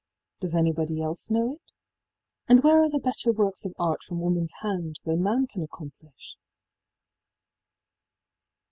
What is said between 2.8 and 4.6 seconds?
are the better works of art from womanís